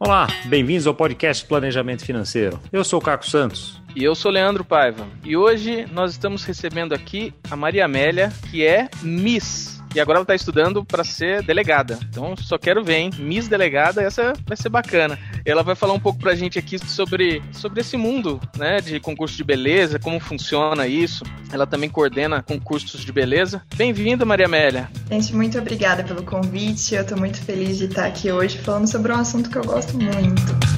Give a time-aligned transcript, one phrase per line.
[0.00, 2.60] Olá, bem-vindos ao podcast Planejamento Financeiro.
[2.72, 3.82] Eu sou o Caco Santos.
[3.96, 5.04] E eu sou Leandro Paiva.
[5.24, 10.24] E hoje nós estamos recebendo aqui a Maria Amélia, que é Miss e agora ela
[10.24, 11.98] está estudando para ser delegada.
[12.08, 13.10] Então só quero ver, hein?
[13.18, 15.18] Miss Delegada, essa vai ser bacana.
[15.44, 19.36] Ela vai falar um pouco pra gente aqui sobre, sobre esse mundo, né, de concurso
[19.36, 21.24] de beleza, como funciona isso.
[21.52, 23.62] Ela também coordena concursos de beleza.
[23.76, 24.90] Bem-vinda, Maria Amélia.
[25.10, 26.94] Gente, muito obrigada pelo convite.
[26.94, 29.96] Eu estou muito feliz de estar aqui hoje falando sobre um assunto que eu gosto
[29.96, 30.77] muito.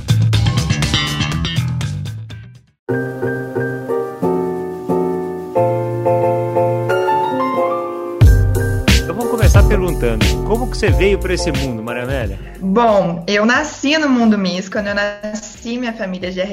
[10.71, 12.39] Que você veio para esse mundo, Maria Amélia?
[12.61, 14.69] Bom, eu nasci no mundo Miss.
[14.69, 16.45] Quando eu nasci, minha família já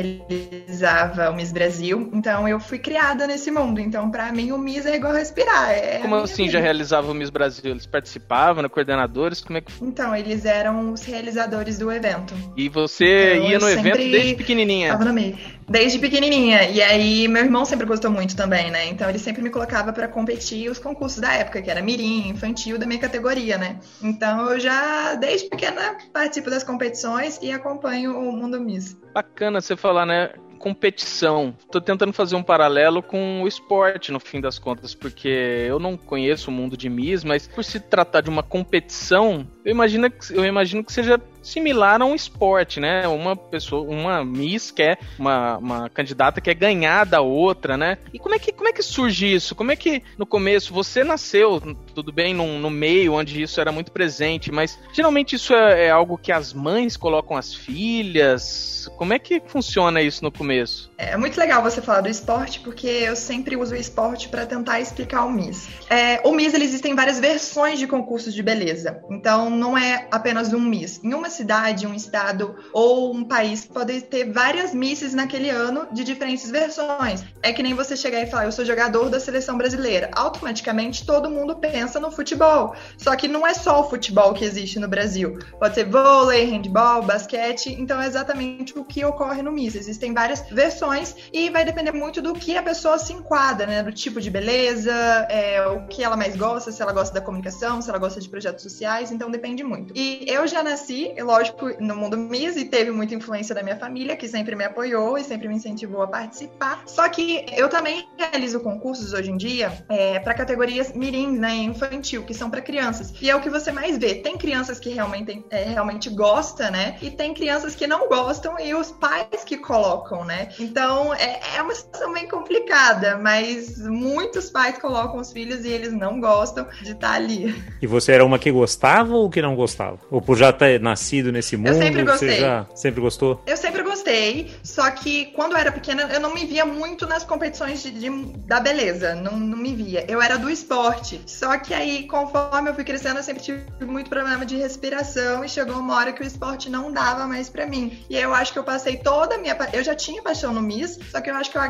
[0.77, 3.79] realizava o Miss Brasil, então eu fui criada nesse mundo.
[3.79, 5.71] Então, para mim, o Miss é igual respirar.
[5.71, 6.53] É como assim vida.
[6.53, 7.71] já realizava o Miss Brasil?
[7.71, 9.41] Eles participavam, né, coordenadores?
[9.41, 9.71] Como é que...
[9.81, 12.33] Então, eles eram os realizadores do evento.
[12.55, 14.91] E você então, ia no evento desde pequenininha?
[14.91, 15.37] Tava no meio.
[15.67, 16.69] Desde pequenininha.
[16.69, 18.87] E aí, meu irmão sempre gostou muito também, né?
[18.87, 22.77] Então, ele sempre me colocava para competir os concursos da época, que era mirim, infantil,
[22.77, 23.79] da minha categoria, né?
[24.01, 28.97] Então, eu já, desde pequena, participo das competições e acompanho o Mundo Miss.
[29.13, 30.29] Bacana você falar, né?
[30.57, 31.55] Competição.
[31.71, 35.27] Tô tentando fazer um paralelo com o esporte, no fim das contas, porque
[35.67, 39.71] eu não conheço o mundo de Miss, mas por se tratar de uma competição, eu
[39.71, 43.07] imagino, eu imagino que seja similar a um esporte, né?
[43.07, 47.97] Uma pessoa, uma Miss quer, uma, uma candidata quer ganhar da outra, né?
[48.13, 49.55] E como é que, como é que surge isso?
[49.55, 51.61] Como é que no começo você nasceu,
[51.95, 55.89] tudo bem, num, no meio onde isso era muito presente, mas geralmente isso é, é
[55.89, 58.89] algo que as mães colocam as filhas?
[58.97, 60.91] Como é que funciona isso no começo?
[60.97, 64.79] É muito legal você falar do esporte, porque eu sempre uso o esporte para tentar
[64.79, 65.67] explicar o Miss.
[65.89, 69.01] É, o Miss, existem várias versões de concursos de beleza.
[69.09, 70.99] Então, não é apenas um Miss.
[71.03, 76.03] Em uma cidade, um estado ou um país pode ter várias misses naquele ano de
[76.03, 77.23] diferentes versões.
[77.41, 80.09] É que nem você chegar e falar, eu sou jogador da seleção brasileira.
[80.13, 82.75] Automaticamente todo mundo pensa no futebol.
[82.97, 85.37] Só que não é só o futebol que existe no Brasil.
[85.59, 87.71] Pode ser vôlei, handball, basquete.
[87.79, 89.75] Então é exatamente o que ocorre no Miss.
[89.75, 93.83] Existem várias versões e vai depender muito do que a pessoa se enquadra, né?
[93.83, 94.93] Do tipo de beleza,
[95.29, 98.27] é, o que ela mais gosta, se ela gosta da comunicação, se ela gosta de
[98.27, 99.11] projetos sociais.
[99.11, 99.93] Então depende muito.
[99.95, 104.15] E eu já nasci, lógico, no mundo Miss e teve muita influência da minha família,
[104.15, 106.83] que sempre me apoiou e sempre me incentivou a participar.
[106.85, 112.23] Só que eu também realizo concursos hoje em dia é, para categorias mirim, né, infantil,
[112.23, 113.13] que são para crianças.
[113.21, 114.15] E é o que você mais vê.
[114.15, 116.97] Tem crianças que realmente, é, realmente gostam, né?
[117.01, 120.49] E tem crianças que não gostam e os pais que colocam, né?
[120.59, 125.93] Então é, é uma situação bem complicada, mas muitos pais colocam os filhos e eles
[125.93, 127.55] não gostam de estar ali.
[127.81, 129.99] E você era uma que gostava ou que não gostava?
[130.09, 132.29] Ou por já ter nascido nesse mundo, eu sempre gostei.
[132.29, 133.41] você já sempre gostou?
[133.45, 137.23] Eu sempre gostei, só que quando eu era pequena eu não me via muito nas
[137.23, 138.09] competições de, de,
[138.45, 140.05] da beleza, não, não me via.
[140.07, 141.21] Eu era do esporte.
[141.25, 145.49] Só que aí, conforme eu fui crescendo, eu sempre tive muito problema de respiração e
[145.49, 147.99] chegou uma hora que o esporte não dava mais para mim.
[148.09, 149.57] E eu acho que eu passei toda a minha.
[149.73, 151.61] Eu já tinha paixão no Miss, só que eu acho que eu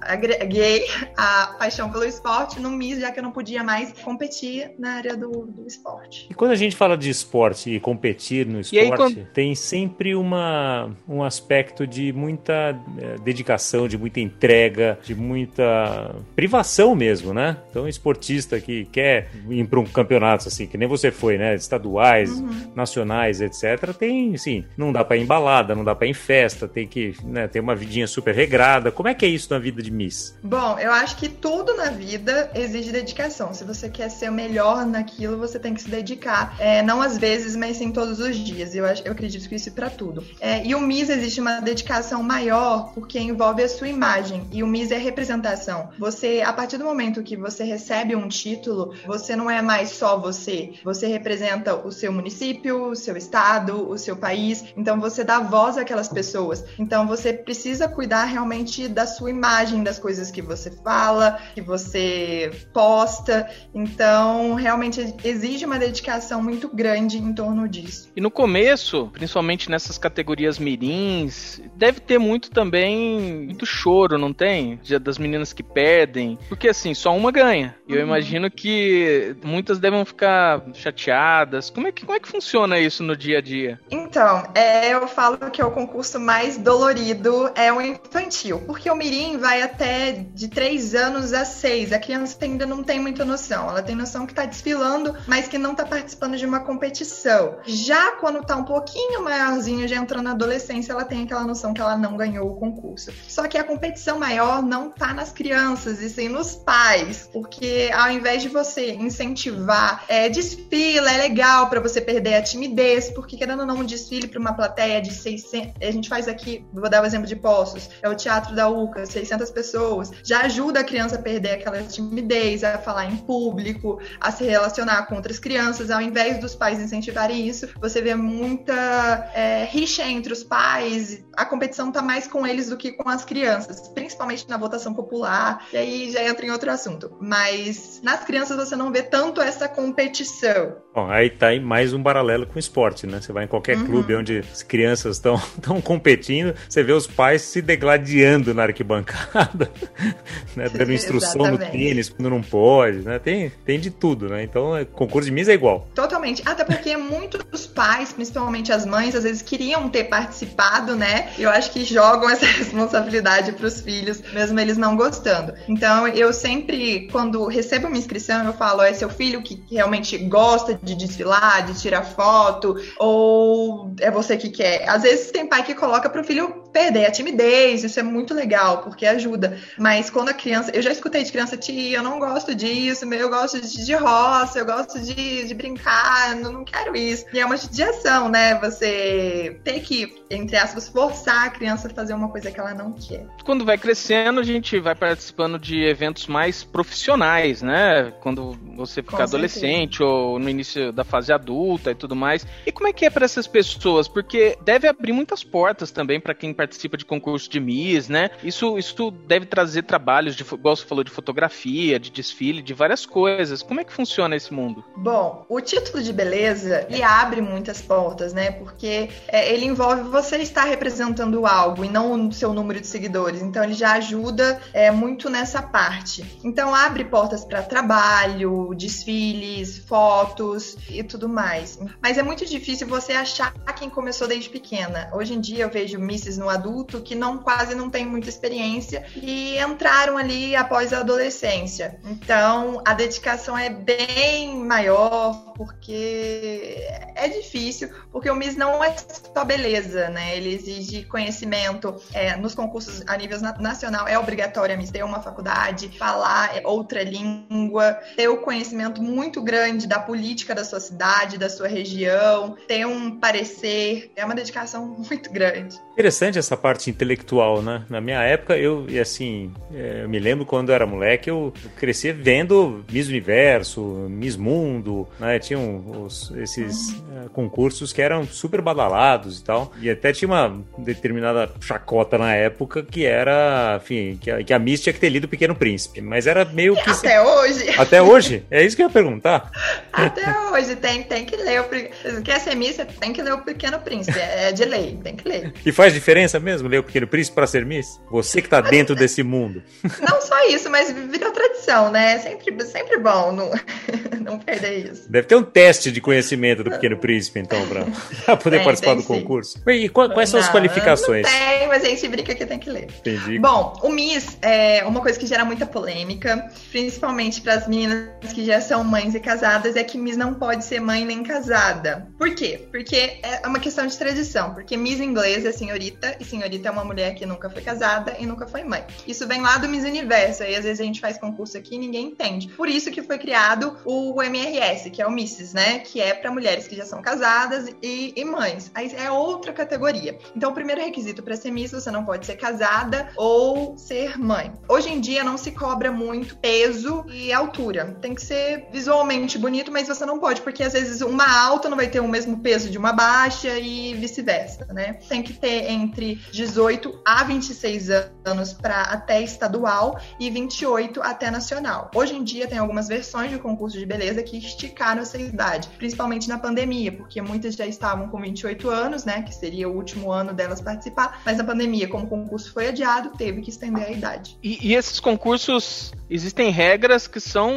[0.00, 0.86] agreguei
[1.16, 5.16] a paixão pelo esporte no Miss, já que eu não podia mais competir na área
[5.16, 6.26] do, do esporte.
[6.30, 9.24] E quando a gente fala de esporte e competir no esporte, aí, quando...
[9.32, 16.94] tem sempre uma, um aspecto de muita é, dedicação, de muita entrega, de muita privação
[16.94, 17.56] mesmo, né?
[17.70, 21.54] Então, um esportista que quer ir para um campeonato assim, que nem você foi, né?
[21.54, 22.72] Estaduais, uhum.
[22.74, 23.94] nacionais, etc.
[23.96, 26.86] Tem, sim, não dá para ir em balada, não dá para ir em festa, tem
[26.86, 28.90] que né, ter uma vidinha super regrada.
[28.90, 30.36] Como é que é isso na vida de Miss?
[30.42, 33.52] Bom, eu acho que tudo na vida exige dedicação.
[33.52, 36.54] Se você quer ser o melhor naquilo, você tem que se dedicar.
[36.58, 38.74] É, não às vezes, mas sim todos os dias.
[38.74, 40.24] Eu, eu acredito que isso é para tudo.
[40.40, 44.46] É, e o Miss existe uma dedicação maior porque envolve a sua imagem.
[44.52, 45.90] E o Miss é representação.
[45.98, 50.18] Você, a partir do momento que você recebe um título, você não é mais só
[50.18, 50.74] você.
[50.84, 54.64] Você representa o seu município, o seu estado, o seu país.
[54.76, 56.64] Então você dá voz àquelas pessoas.
[56.78, 62.50] Então você precisa cuidar realmente da sua imagem, das coisas que você fala, que você
[62.72, 63.48] posta.
[63.74, 68.10] Então realmente exige uma dedicação muito grande em torno disso.
[68.16, 74.78] E no começo, principalmente nessas categorias mirins, deve ter muito também muito choro, não tem?
[75.00, 76.38] Das meninas que perdem.
[76.46, 77.74] Porque assim, só uma ganha.
[77.88, 78.06] E eu uhum.
[78.06, 81.70] imagino que muitas devem ficar chateadas.
[81.70, 83.80] Como é que, como é que funciona isso no dia a dia?
[84.08, 88.58] Então, é, eu falo que é o concurso mais dolorido é o infantil.
[88.60, 91.92] Porque o Mirim vai até de 3 anos a 6.
[91.92, 93.68] A criança ainda não tem muita noção.
[93.68, 97.58] Ela tem noção que está desfilando, mas que não está participando de uma competição.
[97.66, 101.80] Já quando tá um pouquinho maiorzinho, já entrando na adolescência, ela tem aquela noção que
[101.82, 103.12] ela não ganhou o concurso.
[103.28, 107.28] Só que a competição maior não tá nas crianças, e sim nos pais.
[107.30, 113.10] Porque ao invés de você incentivar, é, desfila, é legal para você perder a timidez,
[113.10, 115.74] porque querendo ou não, um desfile para uma plateia de 600.
[115.80, 119.04] A gente faz aqui, vou dar o exemplo de Poços, é o Teatro da UCA,
[119.04, 120.12] 600 pessoas.
[120.22, 125.06] Já ajuda a criança a perder aquela timidez, a falar em público, a se relacionar
[125.06, 125.90] com outras crianças.
[125.90, 131.24] Ao invés dos pais incentivarem isso, você vê muita é, rixa entre os pais.
[131.36, 135.66] A competição tá mais com eles do que com as crianças, principalmente na votação popular.
[135.72, 137.16] E aí já entra em outro assunto.
[137.20, 140.76] Mas nas crianças você não vê tanto essa competição.
[140.94, 143.20] Bom, aí tá aí mais um paralelo com o esporte, né?
[143.20, 143.86] Você vai em qualquer uhum.
[143.88, 145.40] Clube onde as crianças estão
[145.82, 149.70] competindo, você vê os pais se degladiando na arquibancada,
[150.54, 150.68] né?
[150.68, 153.18] Dando instrução no tênis quando não pode, né?
[153.18, 154.42] Tem, tem de tudo, né?
[154.42, 155.88] Então, é, concurso de misa é igual.
[155.94, 156.42] Totalmente.
[156.44, 161.30] Até porque muitos pais, principalmente as mães, às vezes queriam ter participado, né?
[161.38, 165.54] Eu acho que jogam essa responsabilidade para os filhos, mesmo eles não gostando.
[165.66, 170.78] Então, eu sempre, quando recebo uma inscrição, eu falo: é seu filho que realmente gosta
[170.82, 174.88] de desfilar, de tirar foto, ou é você que quer?
[174.88, 178.34] Às vezes tem pai que coloca para o filho perder a timidez, isso é muito
[178.34, 179.58] legal, porque ajuda.
[179.78, 180.70] Mas quando a criança.
[180.74, 184.58] Eu já escutei de criança, tia, eu não gosto disso, eu gosto de, de roça,
[184.58, 187.24] eu gosto de, de brincar, eu não quero isso.
[187.32, 188.58] E é uma judiação, né?
[188.60, 192.92] Você ter que, entre aspas, forçar a criança a fazer uma coisa que ela não
[192.92, 193.26] quer.
[193.44, 198.12] Quando vai crescendo, a gente vai participando de eventos mais profissionais, né?
[198.20, 202.46] Quando você fica adolescente ou no início da fase adulta e tudo mais.
[202.66, 204.08] E como é que é para essas pessoas?
[204.08, 208.30] Porque deve abrir muitas portas também para quem participa de concurso de Miss, né?
[208.42, 213.06] Isso, isso deve trazer trabalhos, de, igual você falou, de fotografia, de desfile, de várias
[213.06, 213.62] coisas.
[213.62, 214.84] Como é que funciona esse mundo?
[214.96, 218.50] Bom, o título de beleza, ele abre muitas portas, né?
[218.50, 223.40] Porque é, ele envolve você estar representando algo e não o seu número de seguidores.
[223.40, 226.24] Então, ele já ajuda é, muito nessa parte.
[226.42, 231.78] Então, abre portas para trabalho, desfiles, fotos e tudo mais.
[232.02, 235.08] Mas é muito difícil você achar quem começou desde pequena.
[235.12, 239.04] Hoje em dia, eu vejo misses no adulto que não quase não tem muita experiência
[239.16, 241.98] e entraram ali após a adolescência.
[242.04, 249.44] Então, a dedicação é bem maior porque é difícil, porque o MIS não é só
[249.44, 250.36] beleza, né?
[250.36, 255.20] Ele exige conhecimento é, nos concursos a nível nacional, é obrigatório a MIS ter uma
[255.20, 261.50] faculdade, falar outra língua, ter o conhecimento muito grande da política da sua cidade, da
[261.50, 265.76] sua região, ter um parecer, é uma dedicação muito grande.
[265.92, 267.84] Interessante essa parte intelectual, né?
[267.88, 272.14] Na minha época, eu, assim, é, eu me lembro quando eu era moleque, eu crescia
[272.14, 275.40] vendo Miss Universo, Miss Mundo, né?
[275.48, 279.72] Tinham os, esses uh, concursos que eram super badalados e tal.
[279.80, 284.58] E até tinha uma determinada chacota na época que era, enfim, que a, que a
[284.58, 286.02] Miss tinha que ter lido o Pequeno Príncipe.
[286.02, 286.90] Mas era meio que.
[286.90, 287.70] Até hoje?
[287.78, 288.44] Até hoje?
[288.50, 289.50] É isso que eu ia perguntar.
[289.90, 291.62] Até hoje, tem, tem que ler.
[291.62, 292.22] O...
[292.22, 294.18] Quer ser Miss, tem que ler o Pequeno Príncipe.
[294.18, 295.54] É de lei, tem que ler.
[295.64, 297.98] E faz diferença mesmo ler o Pequeno Príncipe para ser Miss?
[298.10, 299.62] Você que tá dentro desse mundo.
[300.06, 302.18] Não só isso, mas virou tradição, né?
[302.18, 303.50] Sempre, sempre bom não,
[304.20, 305.10] não perder isso.
[305.10, 308.96] Deve ter um teste de conhecimento do Pequeno Príncipe, então, para poder tem, participar tem,
[308.96, 309.20] do sim.
[309.20, 309.58] concurso.
[309.66, 311.26] E quais, quais são as qualificações?
[311.26, 312.88] Não tem, mas a gente brinca que tem que ler.
[312.98, 313.38] Entendi.
[313.38, 318.44] Bom, o Miss é uma coisa que gera muita polêmica, principalmente para as meninas que
[318.44, 322.06] já são mães e casadas, é que Miss não pode ser mãe nem casada.
[322.18, 322.66] Por quê?
[322.70, 324.54] Porque é uma questão de tradição.
[324.54, 328.26] Porque Miss inglês é senhorita, e senhorita é uma mulher que nunca foi casada e
[328.26, 328.84] nunca foi mãe.
[329.06, 331.78] Isso vem lá do Miss Universo, aí às vezes a gente faz concurso aqui e
[331.78, 332.48] ninguém entende.
[332.48, 335.80] Por isso que foi criado o MRS, que é o Misses, né?
[335.80, 338.70] Que é para mulheres que já são casadas e, e, mães.
[338.74, 340.18] Aí é outra categoria.
[340.34, 344.52] Então, o primeiro requisito para ser Miss, você não pode ser casada ou ser mãe.
[344.66, 347.96] Hoje em dia não se cobra muito peso e altura.
[348.00, 351.76] Tem que ser visualmente bonito, mas você não pode, porque às vezes uma alta não
[351.76, 354.94] vai ter o mesmo peso de uma baixa e vice-versa, né?
[355.08, 357.88] Tem que ter entre 18 a 26
[358.24, 361.90] anos para até estadual e 28 até nacional.
[361.94, 366.28] Hoje em dia tem algumas versões de concurso de beleza que esticaram essa idade, principalmente
[366.28, 370.32] na pandemia, porque muitas já estavam com 28 anos, né, que seria o último ano
[370.32, 374.38] delas participar, mas na pandemia, como o concurso foi adiado, teve que estender a idade.
[374.42, 377.52] E, e esses concursos existem regras que são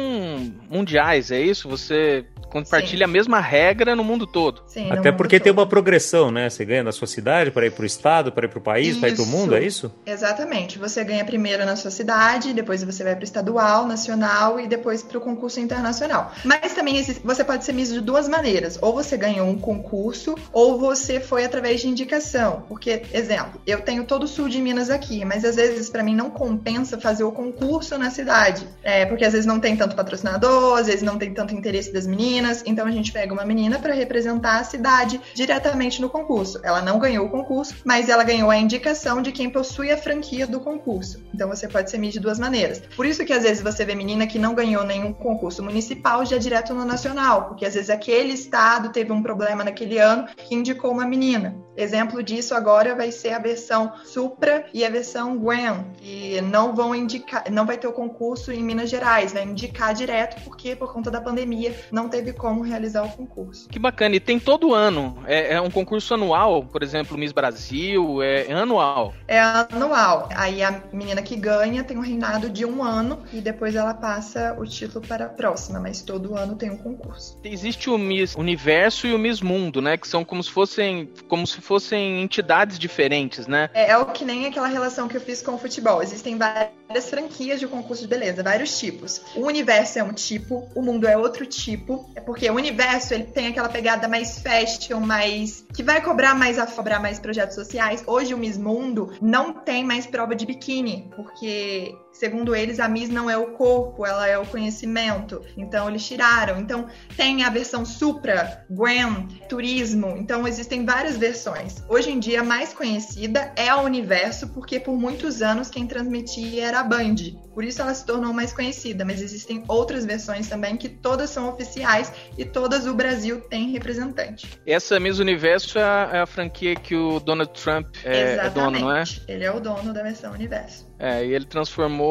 [0.68, 1.68] mundiais, é isso?
[1.68, 3.10] Você compartilha Sim.
[3.10, 4.62] a mesma regra no mundo todo.
[4.66, 5.44] Sim, Até porque todo.
[5.44, 6.50] tem uma progressão, né?
[6.50, 8.98] Você ganha na sua cidade para ir para o estado, para ir para o país,
[8.98, 9.90] para ir para o mundo, é isso?
[10.04, 10.78] Exatamente.
[10.78, 15.02] Você ganha primeiro na sua cidade, depois você vai para o estadual, nacional e depois
[15.02, 16.32] para o concurso internacional.
[16.44, 18.78] Mas também você pode ser misto de duas maneiras.
[18.82, 22.64] Ou você ganhou um concurso, ou você foi através de indicação.
[22.68, 26.14] Porque, exemplo, eu tenho todo o sul de Minas aqui, mas às vezes para mim
[26.14, 28.68] não compensa fazer o concurso na cidade.
[28.82, 32.06] É, porque às vezes não tem tanto patrocinador, às vezes não tem tanto interesse das
[32.06, 32.41] meninas.
[32.66, 36.60] Então a gente pega uma menina para representar a cidade diretamente no concurso.
[36.62, 40.46] Ela não ganhou o concurso, mas ela ganhou a indicação de quem possui a franquia
[40.46, 41.22] do concurso.
[41.34, 42.82] Então você pode ser mídia de duas maneiras.
[42.96, 46.38] Por isso que às vezes você vê menina que não ganhou nenhum concurso municipal já
[46.38, 50.90] direto no nacional, porque às vezes aquele estado teve um problema naquele ano que indicou
[50.90, 51.56] uma menina.
[51.76, 56.94] Exemplo disso agora vai ser a versão Supra e a versão Gwen, que não vão
[56.94, 61.10] indicar, não vai ter o concurso em Minas Gerais, vai indicar direto porque por conta
[61.10, 63.68] da pandemia não teve como realizar o concurso.
[63.68, 65.22] Que bacana, e tem todo ano.
[65.26, 69.14] É, é um concurso anual, por exemplo, Miss Brasil, é, é anual.
[69.26, 70.28] É anual.
[70.34, 74.56] Aí a menina que ganha tem um reinado de um ano e depois ela passa
[74.58, 77.38] o título para a próxima, mas todo ano tem um concurso.
[77.44, 79.96] Existe o Miss Universo e o Miss Mundo, né?
[79.96, 83.70] Que são como se fossem como se fossem entidades diferentes, né?
[83.72, 86.02] É, é o que nem aquela relação que eu fiz com o futebol.
[86.02, 89.20] Existem várias franquias de concurso de beleza, vários tipos.
[89.34, 92.10] O universo é um tipo, o mundo é outro tipo.
[92.14, 96.58] É porque o universo ele tem aquela pegada mais fashion, mais que vai cobrar mais
[96.58, 98.02] a cobrar mais projetos sociais.
[98.06, 103.08] Hoje o Miss Mundo não tem mais prova de biquíni, porque segundo eles, a Miss
[103.08, 105.42] não é o corpo, ela é o conhecimento.
[105.56, 106.58] Então eles tiraram.
[106.58, 110.14] Então tem a versão Supra, Gwen, Turismo.
[110.16, 111.82] Então existem várias versões.
[111.88, 116.66] Hoje em dia a mais conhecida é a Universo, porque por muitos anos quem transmitia
[116.66, 117.16] era a Band.
[117.54, 121.50] Por isso ela se tornou mais conhecida, mas existem outras versões também que todas são
[121.50, 124.58] oficiais e todas o Brasil tem representante.
[124.66, 128.78] Essa Miss Universo é a, é a franquia que o Donald Trump é, é dono,
[128.78, 129.04] não é?
[129.28, 130.90] Ele é o dono da versão Universo.
[130.98, 132.01] É, e ele transformou.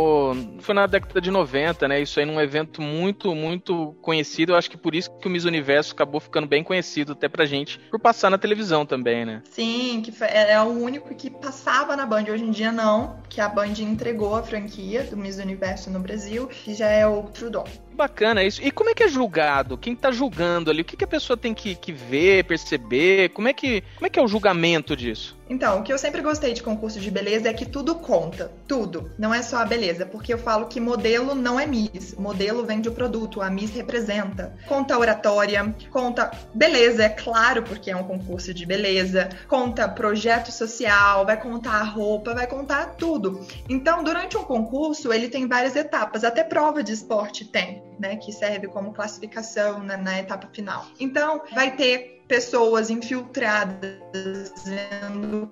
[0.60, 2.02] Foi na década de 90, né?
[2.02, 4.52] Isso aí num evento muito, muito conhecido.
[4.52, 7.46] Eu acho que por isso que o Miss Universo acabou ficando bem conhecido até pra
[7.46, 9.42] gente, por passar na televisão também, né?
[9.50, 12.26] Sim, que é, é o único que passava na Band.
[12.32, 16.48] Hoje em dia não, que a Band entregou a franquia do Miss Universo no Brasil,
[16.48, 17.70] que já é outro dono.
[17.94, 18.62] Bacana isso.
[18.64, 19.78] E como é que é julgado?
[19.78, 20.82] Quem tá julgando ali?
[20.82, 23.30] O que, que a pessoa tem que, que ver, perceber?
[23.30, 25.38] Como é, que, como é que é o julgamento disso?
[25.52, 28.50] Então, o que eu sempre gostei de concurso de beleza é que tudo conta.
[28.66, 29.12] Tudo.
[29.20, 30.06] Não é só a beleza.
[30.06, 32.16] Porque eu falo que modelo não é Miss.
[32.18, 33.42] Modelo vende o produto.
[33.42, 34.56] A Miss representa.
[34.66, 39.28] Conta oratória, conta beleza, é claro, porque é um concurso de beleza.
[39.48, 43.46] Conta projeto social, vai contar a roupa, vai contar tudo.
[43.68, 46.24] Então, durante um concurso, ele tem várias etapas.
[46.24, 50.86] Até prova de esporte tem né, que serve como classificação na, na etapa final.
[51.00, 53.92] Então, vai ter pessoas infiltradas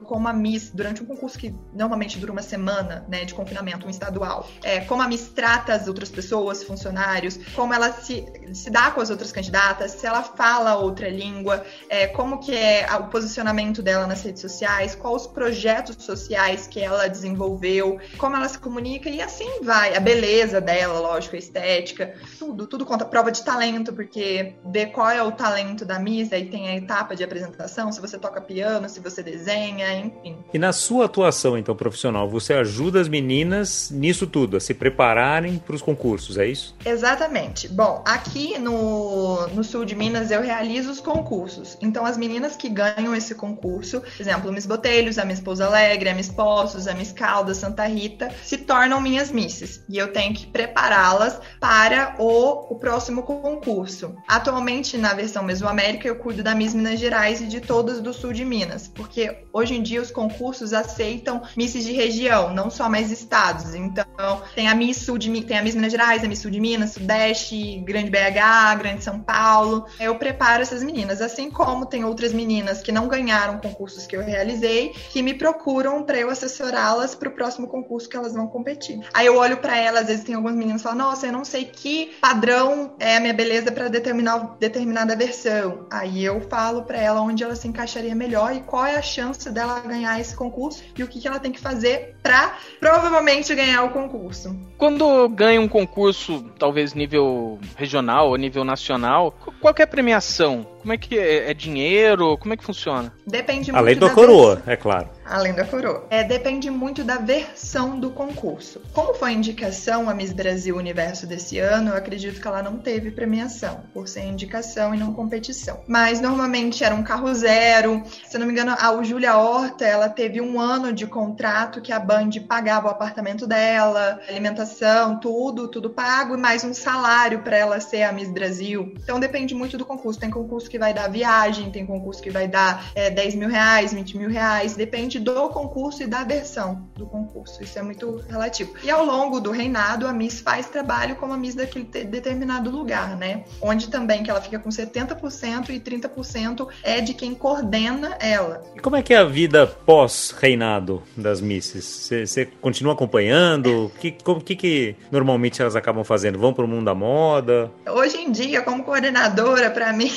[0.05, 3.89] como a Miss, durante um concurso que normalmente dura uma semana, né, de confinamento, um
[3.89, 8.91] estadual, é, como a Miss trata as outras pessoas, funcionários, como ela se, se dá
[8.91, 13.81] com as outras candidatas, se ela fala outra língua, é, como que é o posicionamento
[13.81, 19.09] dela nas redes sociais, quais os projetos sociais que ela desenvolveu, como ela se comunica
[19.09, 19.95] e assim vai.
[19.95, 25.09] A beleza dela, lógico, a estética, tudo, tudo conta prova de talento, porque ver qual
[25.09, 28.87] é o talento da Miss, aí tem a etapa de apresentação, se você toca piano,
[28.89, 30.37] se você desenha, enfim.
[30.53, 35.57] E na sua atuação, então, profissional, você ajuda as meninas nisso tudo, a se prepararem
[35.59, 36.75] para os concursos, é isso?
[36.85, 37.67] Exatamente.
[37.67, 41.77] Bom, aqui no, no sul de Minas eu realizo os concursos.
[41.81, 46.09] Então, as meninas que ganham esse concurso, por exemplo, Miss Botelhos, a Miss Pouso Alegre,
[46.09, 49.83] a Miss Poços, a Miss Caldas, Santa Rita, se tornam minhas misses.
[49.89, 54.15] E eu tenho que prepará-las para o, o próximo concurso.
[54.27, 58.33] Atualmente, na versão Mesoamérica, eu cuido da Miss Minas Gerais e de todas do sul
[58.33, 63.11] de Minas, porque hoje em dia os concursos aceitam misses de região, não só mais
[63.11, 63.73] estados.
[63.73, 66.59] Então, tem a Miss Sul de tem a Miss Minas Gerais, a Miss Sul de
[66.59, 69.85] Minas, Sudeste, Grande BH, Grande São Paulo.
[69.97, 74.21] Eu preparo essas meninas, assim como tem outras meninas que não ganharam concursos que eu
[74.21, 78.99] realizei, que me procuram para eu assessorá-las para o próximo concurso que elas vão competir.
[79.13, 81.45] Aí eu olho para elas, às vezes tem algumas meninas que falam: "Nossa, eu não
[81.45, 85.87] sei que padrão é a minha beleza para determinar determinada versão".
[85.89, 89.49] Aí eu falo para ela onde ela se encaixaria melhor e qual é a chance
[89.49, 93.83] dela ganhar esse concurso e o que, que ela tem que fazer para provavelmente ganhar
[93.83, 94.55] o concurso.
[94.77, 100.65] Quando ganha um concurso, talvez nível regional ou nível nacional, qual é premiação?
[100.79, 101.51] Como é que é?
[101.51, 102.37] É dinheiro?
[102.37, 103.13] Como é que funciona?
[103.25, 106.05] Depende muito Além da, da coroa, é claro além da coroa.
[106.09, 108.81] É, depende muito da versão do concurso.
[108.91, 112.77] Como foi a indicação a Miss Brasil Universo desse ano, eu acredito que ela não
[112.77, 115.81] teve premiação, por ser indicação e não competição.
[115.87, 118.01] Mas normalmente era um carro zero.
[118.27, 121.91] Se eu não me engano, a Júlia Horta, ela teve um ano de contrato que
[121.91, 127.57] a Band pagava o apartamento dela, alimentação, tudo, tudo pago, e mais um salário para
[127.57, 128.93] ela ser a Miss Brasil.
[128.95, 130.19] Então depende muito do concurso.
[130.19, 133.93] Tem concurso que vai dar viagem, tem concurso que vai dar é, 10 mil reais,
[133.93, 137.61] 20 mil reais, depende do concurso e da versão do concurso.
[137.63, 138.73] Isso é muito relativo.
[138.83, 143.17] E ao longo do reinado, a Miss faz trabalho como a Miss daquele determinado lugar,
[143.17, 143.43] né?
[143.61, 148.63] Onde também que ela fica com 70% e 30% é de quem coordena ela.
[148.75, 152.09] E como é que é a vida pós-reinado das Misses?
[152.25, 153.85] Você continua acompanhando?
[153.85, 156.37] O que, que, que normalmente elas acabam fazendo?
[156.37, 157.71] Vão para o mundo da moda?
[157.87, 160.09] Hoje em dia, como coordenadora, para mim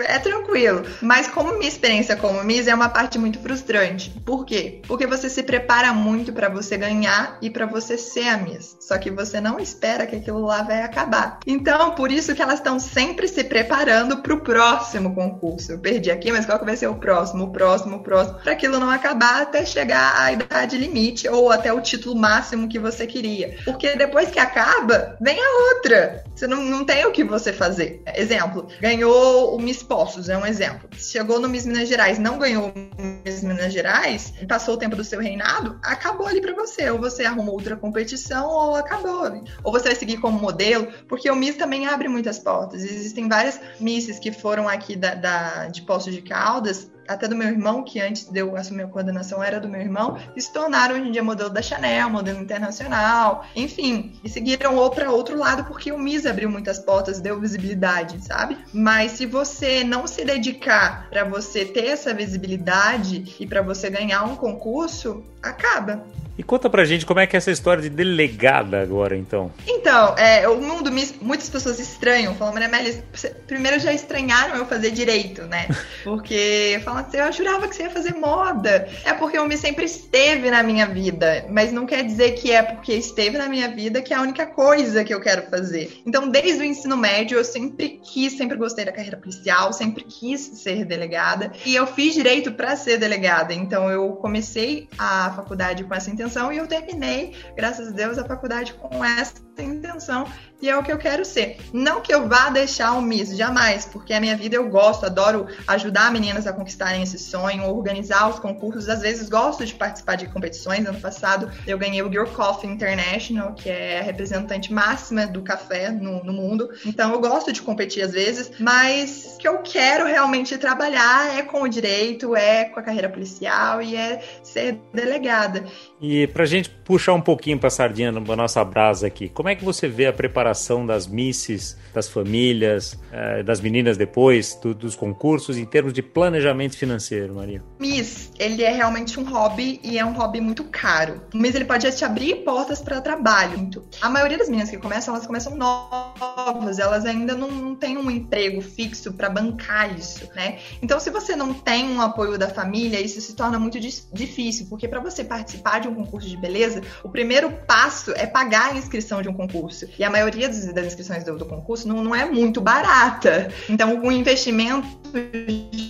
[0.00, 0.82] é tranquilo.
[1.00, 4.80] Mas como minha experiência como Miss é uma parte muito frustrante por quê?
[4.86, 8.76] Porque você se prepara muito para você ganhar e para você ser a Miss.
[8.80, 11.40] Só que você não espera que aquilo lá vai acabar.
[11.46, 15.72] Então, por isso que elas estão sempre se preparando para o próximo concurso.
[15.72, 18.52] Eu perdi aqui, mas qual que vai ser o próximo, o próximo, o próximo, para
[18.52, 23.06] aquilo não acabar até chegar à idade limite ou até o título máximo que você
[23.06, 23.56] queria.
[23.64, 26.24] Porque depois que acaba, vem a outra.
[26.34, 28.02] Você não, não tem o que você fazer.
[28.14, 30.88] Exemplo, ganhou o Miss Poços, é um exemplo.
[30.98, 35.04] Chegou no Miss Minas Gerais, não ganhou o Miss Minas Gerais, passou o tempo do
[35.04, 36.90] seu reinado, acabou ali para você.
[36.90, 39.44] Ou você arruma outra competição ou acabou.
[39.62, 42.82] Ou você vai seguir como modelo, porque o Miss também abre muitas portas.
[42.82, 47.48] Existem várias Misses que foram aqui da, da de Poços de Caldas até do meu
[47.48, 50.94] irmão, que antes de eu assumir a coordenação era do meu irmão, e se tornaram
[50.94, 55.64] hoje em dia modelo da Chanel, modelo internacional, enfim, e seguiram ou para outro lado
[55.64, 58.56] porque o MIS abriu muitas portas, deu visibilidade, sabe?
[58.72, 64.22] Mas se você não se dedicar para você ter essa visibilidade e para você ganhar
[64.22, 66.04] um concurso, acaba.
[66.40, 69.52] E conta pra gente como é que é essa história de delegada agora, então.
[69.66, 73.04] Então, é, o mundo, muitas pessoas estranham, falam, Maria Amélia,
[73.46, 75.68] primeiro já estranharam eu fazer direito, né?
[76.02, 78.88] Porque falam assim, eu jurava que você ia fazer moda.
[79.04, 82.62] É porque o Mi sempre esteve na minha vida, mas não quer dizer que é
[82.62, 86.00] porque esteve na minha vida que é a única coisa que eu quero fazer.
[86.06, 90.40] Então, desde o ensino médio, eu sempre quis, sempre gostei da carreira policial, sempre quis
[90.40, 91.52] ser delegada.
[91.66, 93.52] E eu fiz direito para ser delegada.
[93.52, 98.24] Então, eu comecei a faculdade com essa intenção e eu terminei, graças a Deus, a
[98.24, 100.26] faculdade com essa intenção
[100.62, 101.56] e é o que eu quero ser.
[101.72, 105.46] Não que eu vá deixar o Miss, jamais, porque a minha vida eu gosto, adoro
[105.66, 110.28] ajudar meninas a conquistarem esse sonho, organizar os concursos, às vezes gosto de participar de
[110.28, 110.86] competições.
[110.86, 115.90] Ano passado eu ganhei o Girl Coffee International, que é a representante máxima do café
[115.90, 116.68] no, no mundo.
[116.84, 121.42] Então eu gosto de competir às vezes, mas o que eu quero realmente trabalhar é
[121.42, 125.64] com o direito, é com a carreira policial e é ser delegada.
[126.00, 129.64] E pra gente puxar um pouquinho pra sardinha na nossa brasa aqui, como é que
[129.64, 135.58] você vê a preparação das misses, das famílias, eh, das meninas depois, do, dos concursos,
[135.58, 137.62] em termos de planejamento financeiro, Maria?
[137.78, 141.20] Miss, ele é realmente um hobby e é um hobby muito caro.
[141.34, 143.70] Miss ele pode te abrir portas para trabalho.
[144.00, 148.10] A maioria das meninas que começam, elas começam novas, elas ainda não, não têm um
[148.10, 150.58] emprego fixo para bancar isso, né?
[150.80, 154.88] Então, se você não tem um apoio da família, isso se torna muito difícil, porque
[154.88, 159.22] para você participar de um concurso de beleza, o primeiro passo é pagar a inscrição
[159.22, 159.86] de um concurso.
[159.98, 163.48] E a maioria das inscrições do, do concurso não, não é muito barata.
[163.68, 165.00] Então, o investimento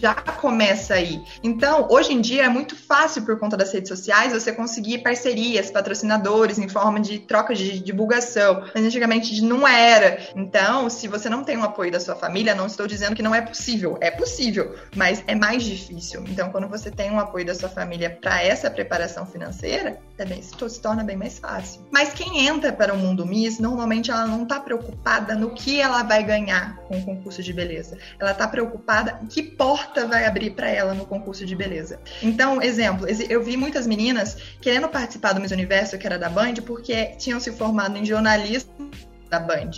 [0.00, 1.22] já começa aí.
[1.42, 5.70] Então, hoje em dia é muito fácil, por conta das redes sociais, você conseguir parcerias,
[5.70, 8.64] patrocinadores em forma de troca de divulgação.
[8.74, 10.18] Mas antigamente não era.
[10.34, 13.34] Então, se você não tem o apoio da sua família, não estou dizendo que não
[13.34, 13.98] é possível.
[14.00, 16.24] É possível, mas é mais difícil.
[16.28, 20.80] Então, quando você tem o apoio da sua família para essa preparação financeira, também se
[20.80, 21.86] torna bem mais fácil.
[21.90, 26.02] Mas quem entra para o mundo Miss, normalmente ela não está preocupada no que ela
[26.02, 27.96] vai ganhar com o concurso de beleza.
[28.18, 32.00] Ela está preocupada que porta vai abrir para ela no concurso de beleza.
[32.22, 36.54] Então, exemplo, eu vi muitas meninas querendo participar do Miss Universo, que era da Band,
[36.66, 38.90] porque tinham se formado em jornalismo
[39.30, 39.70] da Band.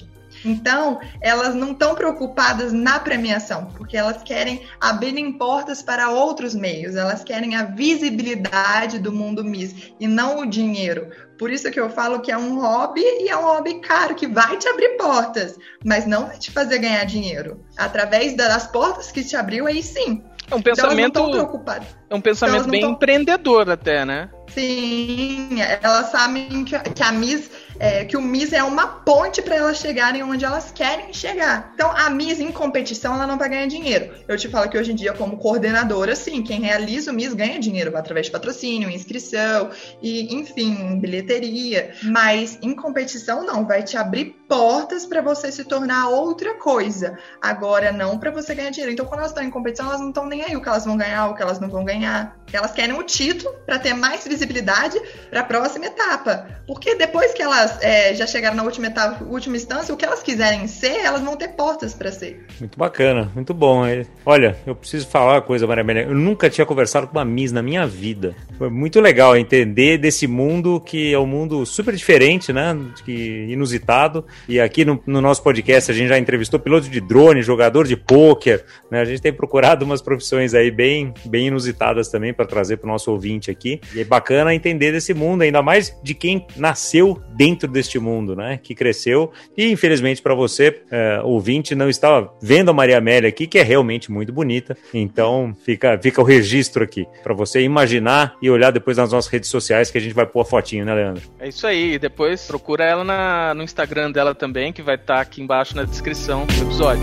[0.45, 6.97] Então, elas não estão preocupadas na premiação, porque elas querem abrir portas para outros meios,
[6.97, 11.11] elas querem a visibilidade do mundo Miss e não o dinheiro.
[11.39, 14.27] Por isso que eu falo que é um hobby e é um hobby caro, que
[14.27, 17.65] vai te abrir portas, mas não vai te fazer ganhar dinheiro.
[17.77, 20.23] Através das portas que te abriu, aí sim.
[20.51, 21.19] É um pensamento.
[21.19, 22.91] Então, é um pensamento então, bem tão...
[22.93, 24.29] empreendedor até, né?
[24.49, 27.51] Sim, elas sabem que, que a Miss
[27.83, 31.73] é, que o Miss é uma ponte para elas chegarem onde elas querem chegar.
[31.75, 34.15] Então, a Miss em competição, ela não vai ganhar dinheiro.
[34.29, 37.59] Eu te falo que hoje em dia, como coordenadora, sim, quem realiza o Miss ganha
[37.59, 41.93] dinheiro através de patrocínio, inscrição e, enfim, bilheteria.
[42.05, 47.19] Mas em competição, não, vai te abrir portas para você se tornar outra coisa.
[47.41, 48.93] Agora, não para você ganhar dinheiro.
[48.93, 50.97] Então, quando elas estão em competição, elas não estão nem aí o que elas vão
[50.97, 52.37] ganhar, o que elas não vão ganhar.
[52.53, 56.47] Elas querem o título para ter mais visibilidade para a próxima etapa.
[56.67, 60.23] Porque depois que elas é, já chegaram na última etapa, última instância, o que elas
[60.23, 62.45] quiserem ser, elas vão ter portas para ser.
[62.61, 63.83] Muito bacana, muito bom.
[64.25, 66.03] Olha, eu preciso falar uma coisa, Maria Amélia.
[66.05, 68.35] Eu nunca tinha conversado com uma Miss na minha vida.
[68.59, 72.77] Foi muito legal entender desse mundo que é um mundo super diferente, né?
[73.05, 74.25] Que inusitado.
[74.49, 77.97] E aqui no, no nosso podcast a gente já entrevistou piloto de drone, jogador de
[77.97, 79.01] pôquer, né?
[79.01, 82.93] A gente tem procurado umas profissões aí bem, bem inusitadas também para trazer para o
[82.93, 83.81] nosso ouvinte aqui.
[83.95, 88.59] E é bacana entender desse mundo, ainda mais de quem nasceu dentro deste mundo, né?
[88.63, 89.33] Que cresceu.
[89.57, 93.63] E infelizmente para você, é, ouvinte, não estava vendo a Maria Amélia aqui, que é
[93.63, 94.77] realmente muito bonita.
[94.93, 99.49] Então fica, fica o registro aqui para você imaginar e olhar depois nas nossas redes
[99.49, 101.23] sociais que a gente vai pôr a fotinho, né, Leandro?
[101.39, 101.99] É isso aí.
[101.99, 105.85] Depois procura ela na, no Instagram dela também, que vai estar tá aqui embaixo na
[105.85, 107.03] descrição do episódio.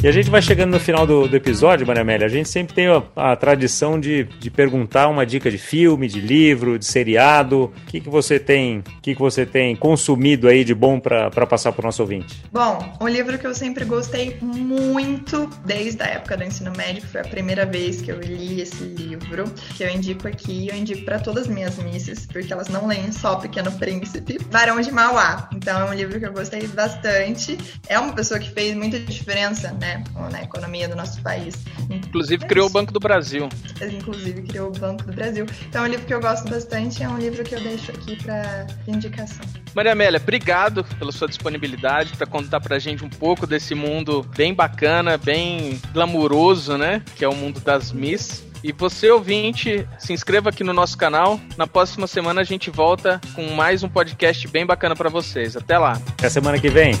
[0.00, 2.24] E a gente vai chegando no final do, do episódio, Maria Amélia.
[2.24, 6.20] A gente sempre tem a, a, tradição de, de perguntar uma dica de filme, de
[6.20, 7.64] livro, de seriado.
[7.64, 11.72] O que, que você tem, que, que você tem consumido aí de bom para passar
[11.72, 12.44] para o nosso ouvinte?
[12.52, 17.20] Bom, um livro que eu sempre gostei muito desde a época do ensino médio, foi
[17.20, 21.18] a primeira vez que eu li esse livro, que eu indico aqui, eu indico para
[21.18, 25.48] todas as minhas misses, porque elas não leem só Pequeno Príncipe, Barão de Mauá.
[25.52, 27.58] Então é um livro que eu gostei bastante.
[27.88, 29.87] É uma pessoa que fez muita diferença, né?
[29.88, 31.54] Né, na economia do nosso país.
[31.90, 33.48] Inclusive criou o Banco do Brasil.
[33.80, 35.46] Inclusive criou o Banco do Brasil.
[35.68, 38.16] Então é um livro que eu gosto bastante, é um livro que eu deixo aqui
[38.22, 39.44] para indicação.
[39.74, 44.52] Maria Amélia, obrigado pela sua disponibilidade para contar pra gente um pouco desse mundo bem
[44.52, 48.46] bacana, bem glamuroso, né, que é o mundo das Miss.
[48.62, 51.38] E você, ouvinte, se inscreva aqui no nosso canal.
[51.56, 55.56] Na próxima semana a gente volta com mais um podcast bem bacana para vocês.
[55.56, 55.92] Até lá.
[55.92, 56.94] Até semana que vem.